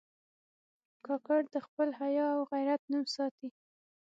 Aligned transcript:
کاکړ 1.05 1.41
د 1.53 1.55
خپل 1.65 1.89
حیا 1.99 2.27
او 2.35 2.41
غیرت 2.51 2.81
نوم 2.91 3.05
ساتي. 3.15 3.49